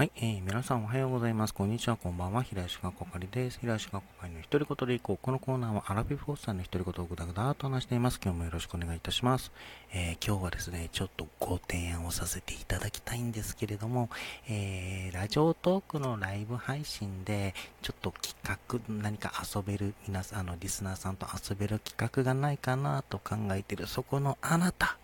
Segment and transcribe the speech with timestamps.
[0.00, 1.52] はい、えー、皆さんおはようございます。
[1.52, 2.42] こんにちは、こんばんは。
[2.42, 3.58] 平石がこかりです。
[3.60, 5.18] 平石がこかりの独り言でいこう。
[5.20, 8.18] このコーナーはアラビフォースさんの独り言をぐだぐだと話しています。
[8.24, 9.52] 今日もよろしくお願いいたします。
[9.92, 14.08] えー、今日はですね、ちょっとご提案をさせていただきたいんですけれども、
[14.48, 24.96] えー、ラジオトークのライブ配信で、ちょっと企画、何か遊べる、皆さん、あの、リスナーさんと遊べる企画がないかなと考えている、そこのあなた。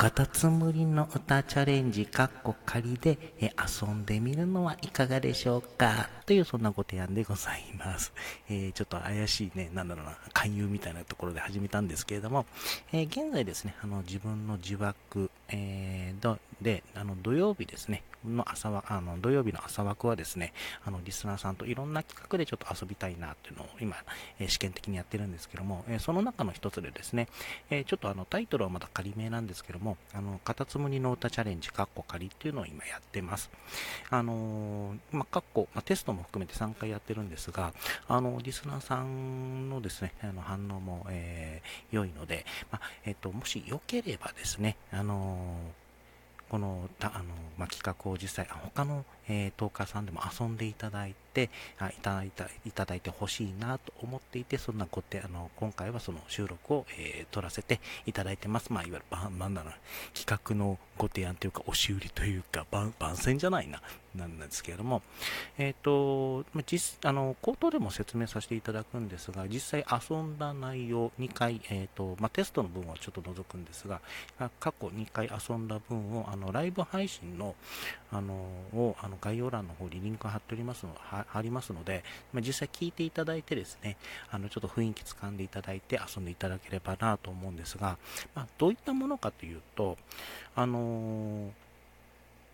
[0.00, 6.08] カタツムリの歌チャレンジ、カッコ仮でえ遊んでみるのはいかがでしょうか？
[6.24, 8.10] というそんなご提案でございます。
[8.48, 12.46] えー、ちょっと怪しいね、なんだろうな、勧誘みたいなところで始めたんですけれども、
[12.92, 20.52] えー、現在ですね、あの自分の自爆、えー、で、あの土曜日ですね、の朝は、あの土曜日の朝枠はですね、
[20.84, 23.96] あのリスナーさんといろんな企画でちょっと遊びたいなっていうのを今、
[24.38, 27.28] え試験的にやってるんですけども、えその中の一つでですね、
[27.70, 33.50] えちょっとあのタイトルはまだ仮名なんですけども、あの、カタツムリの歌チャレンジ、カッコ仮っていうのを今やってます。
[34.10, 37.72] あのまあ、カッコ、まあ、テストも含めて3回やってるんですが、
[38.06, 45.39] あの、リスナーさんのですね、あの反応も、えー、良いので、まあ、えっ、と、もし良ければですね、あの
[46.48, 47.24] このたあの、
[47.56, 58.72] まあ、企画を実際、他の、えー、トーカーさんでも遊んでいただいて、あいただいたいただいてほしいなと思っていて、そんなごてあの今回はその収録を、えー、撮らせていただいてます。
[58.72, 59.72] まあ、いわゆる、なんだろう、
[60.18, 63.80] 企画のご提案というか、押し売りというか、番番宣じゃないな、
[64.14, 65.02] なんですけれども、
[65.56, 74.00] えっ、ー、と、実、あの、口頭でも説明させていただくんですが、実際遊んだ内容2回、えっ、ー、と、まあ、テストの分はちょっと除くんですが、
[74.58, 77.54] 過去2回遊んだ分を、あの、ライブ配信の、
[78.12, 83.96] あの、を、あの、概要欄の方にリンク貼っておりますの、貼りますので、まあ、実際聞いていただいてですね、
[84.30, 87.98] あの、ちょっと雰囲気掴んでいただいて遊んでいただければなと思うんですが、
[88.34, 89.96] まあ、どういったものかというと、
[90.54, 91.50] あのー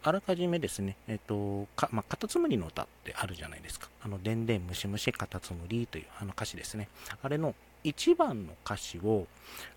[0.06, 3.88] あらかじめですね、えっ、と、か、まあ、カタツムリの歌ってあるじゃないですか。
[4.04, 6.88] あの、でんでんむしむしカタツムリというあの歌詞ですね。
[7.24, 9.26] あれの1番の歌詞を、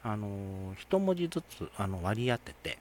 [0.04, 2.78] あのー、一文字ずつあの割り当てて、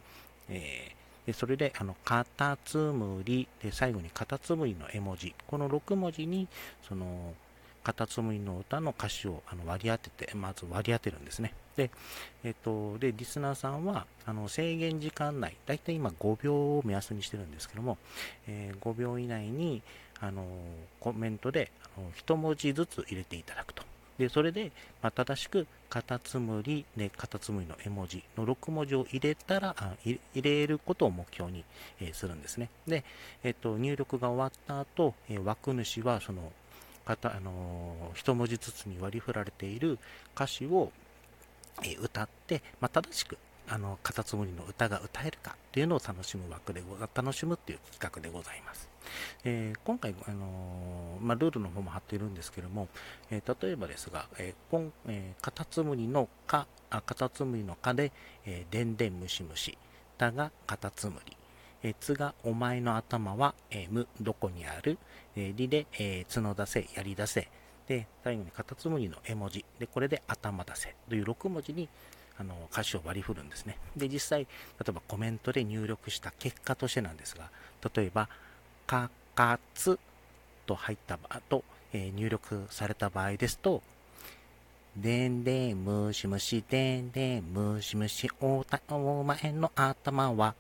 [0.51, 0.95] えー、
[1.28, 6.49] でそれで、あの、カタツムリで最後にカタツムリの絵文字、この6文字に、
[6.89, 7.34] その、
[7.84, 11.53] カタツムリの歌の歌詞をあの割り当てて、まず割り当てるんですね。
[11.77, 11.91] で、
[12.44, 17.99] えっと、で、リスナーさんは、あの、制限時間内、だいたい今5秒を目安にしてるんですけども、
[18.47, 19.83] えー、5秒以内に、
[20.21, 20.47] あの、
[20.99, 23.83] コメントで、あの、1文字ずつ入れていただくと。
[24.19, 31.65] で、それで、まあ、正しく、カタツムリ、で、カタツムリの絵文字の6文字を入れたら、あ入れることを目標に、
[32.01, 32.69] えー、するんですね。
[32.87, 33.05] で、
[33.45, 36.53] えっと、入力が終わった後、えー、枠主は、その、
[37.05, 39.99] 方、あのー、一文字ずつに割り振られている
[40.35, 40.93] 歌詞を、
[41.83, 48.89] えー、歌って、まあ、正しく、あの、カタツムリの歌が歌えるかっていうのを楽しむ枠でご、楽しむっていう企画でございます。
[49.44, 52.88] えー、今回、あのー、まあ、ルールの方も貼っているんですけども、
[53.31, 54.28] えー、例えばですが、
[55.41, 58.12] カタツムリのか、カタツムリのかで、
[58.47, 59.78] えー、でんでんむしむし、
[60.16, 61.37] たがカタツムリ、
[61.84, 64.99] えつがお前の頭は、えむどこにある、
[65.37, 67.49] えりで、え角出せ、やり出せ、
[67.87, 70.94] で、最後にカタツムリの絵文字、で、これで頭出せ。
[71.09, 71.88] という6文字に
[72.38, 73.78] あの歌詞を割り振るんですね。
[73.97, 74.47] で、実際、例
[74.88, 77.50] えばコメントで入力した結果としてなんですが、
[77.94, 78.28] 例えば、
[78.87, 80.00] かかつ
[80.66, 81.62] と入った場と、
[81.93, 83.82] え、入力された場合ですと、
[84.97, 90.56] でんでんむしむしでんでんむしむしおたお前の頭は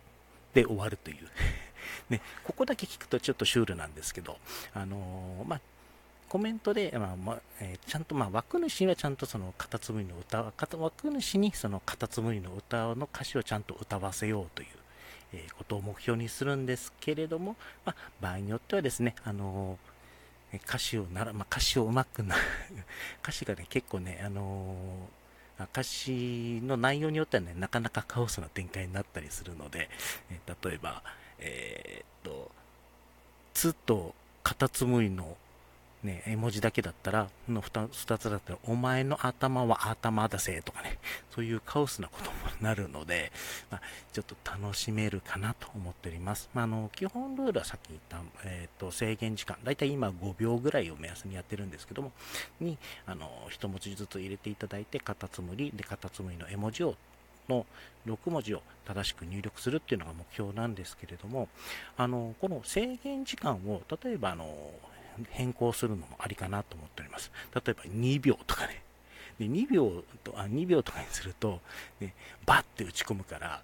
[0.54, 1.26] で終わるという。
[2.08, 4.38] ね、ここだけ聞くとちょっとシュールなんですけど、
[4.72, 5.60] あのー、まあ、
[6.28, 10.44] コメントで、まあまあえー、ちゃんと、まあ、枠主はちゃんとそのカタツムリの歌、
[10.76, 14.68] 枠主にそのカタツムリの歌の歌詞をちゃんと歌わせようという、
[15.32, 19.78] えー、ことを目標にするんですけれども、まあ、場合によってはですね、あの
[20.54, 22.34] 歌詞をなら、まあ、歌詞をうまくな
[23.22, 25.08] 歌詞がね、結構ね、あの
[25.64, 29.90] 歌詞の内容によってはね、なかなかカオスな展開になったりするので、
[30.30, 31.02] え、例えば、
[31.40, 32.50] え、っと、
[33.54, 35.36] つとカタツムリの
[36.02, 40.98] ね、絵文字だけだったら、の 2, 2つだったら、お前の頭は頭だせとかね、
[41.30, 43.32] そういうカオスなこともなるので、
[43.70, 43.80] まあ、
[44.12, 46.50] ちょっと楽しめるかなと思っております。
[46.54, 52.12] まあ、あの、基本ルールはさっき言った、えっ、ー、と、制限時間、だいたい今5秒ぐらいを目安にやってるんですけども、
[52.60, 56.94] に、あの、一文字ずつ入れていただいて、カタツムリ、で、カタツムリの絵文字を
[57.48, 57.66] の
[58.06, 61.48] 6文字を正しく入力するっていうのが目標なんですけれども、
[61.96, 64.70] あの、この制限時間を、例えば、あの、
[65.30, 67.30] 変更するのもありかなと思っております。
[67.54, 68.82] 例えば2秒とかね、
[69.38, 71.60] で2秒とあ2秒とかにすると、
[72.00, 73.62] ね、バッて打ち込むから、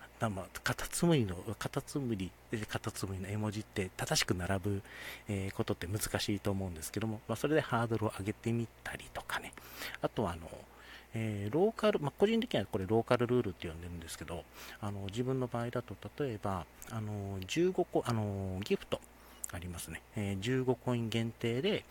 [0.63, 2.31] カタツムリの、カタツムリ、
[2.69, 4.83] カタツムリの絵文字って正しく並ぶ、
[5.29, 9.53] えー、ことって難しいと思うんですけども、まあ、それでハードルを上げてみたりとかね、
[10.01, 10.49] あとはあの、
[11.15, 14.45] えー、ローカル、まあ、個人的にはこれローカルルールって呼んでるんですけど、
[14.81, 19.01] あの自分の場合だと、例えば、あの15個、あのギフト。
[19.55, 21.85] ありますね、えー、15コイン限定で、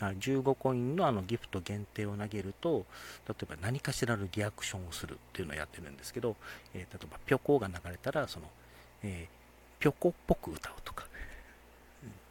[0.00, 2.84] あ15コインのあのギフト限定を投げると、
[3.28, 6.36] 例えば何かしらのリアクションをするっていうのをやってるんですけど、
[6.74, 8.46] えー、例えばピョコが流れたら、その、
[9.02, 11.06] えー、ピョコっぽく歌うとか、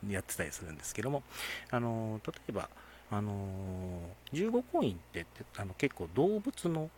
[0.10, 1.24] やってたりするんですけども、
[1.72, 2.70] あの例えば、
[3.12, 5.26] あのー、15コインって
[5.58, 6.90] あの結構動物の、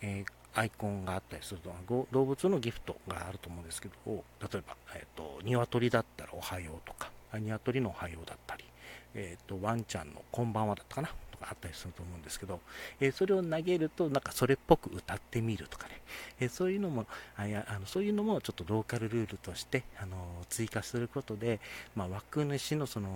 [0.00, 8.64] えー、アイコンがあったりすると、動物のギフトがあると思うんですけど、例えば、えっ、ー、と、鶏だったらおはようとか、鶏のおはようだったり、
[9.14, 12.60] えっ、と、ワンちゃんのこんばんはだったかなとかあったりすると思うんですけど、
[13.00, 16.00] えそれを投げると、なんかそれっぽく歌ってみるとかね、
[16.40, 17.06] えそういうのも
[17.36, 20.16] あやあの、そういうのもちょっとローカルルールとして、あの
[20.48, 21.60] 追加することで、
[21.94, 23.08] まあ、枠主のその、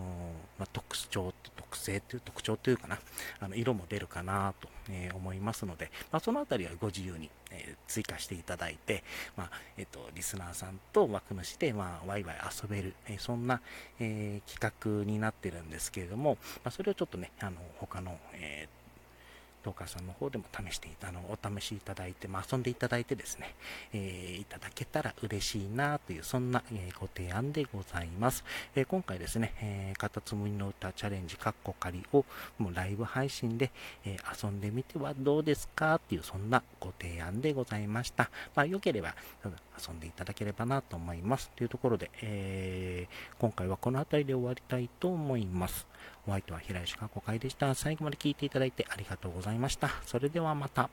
[0.58, 1.34] まあ、特徴、
[1.72, 2.98] 特性という特徴というかな、
[3.40, 9.02] あの色も出るかなと、え思いますので、まあ、そのあたりはご自由に、え追加していただいて、
[9.36, 13.62] まあ、えっ、と、リスナーさんと枠主で、まあ、ワイワイ遊べる、えそんな、
[13.98, 18.81] え企画になってるんですけれども、まあ、それをちょっとね、あの、他の、えー
[19.62, 23.54] トーカーさんの方でも試してあの、お試しいただいて、まあ、遊んでいただいてですね、
[23.92, 28.44] えー、いただけたら嬉しいなという、そんな、えー、ご提案でございます。
[28.74, 32.24] えー、今回ですね、えー、カタツムリの歌チャレンジ、カッコ仮を、
[32.58, 33.70] もうライブ配信で、
[34.04, 38.30] え遊んでみてはどうですかっていう、そんなご提案でございました。
[38.54, 39.14] まあ、良ければ、
[39.44, 41.50] 遊んでいただければなと思います。
[41.56, 45.86] というところで、えー、今回はこの辺りで終わりたいと思います。
[46.26, 47.74] お相手は平石か5回でした。
[47.74, 49.90] 最後まで聞いていただいてありがとうございいました。
[50.06, 50.88] それではまた。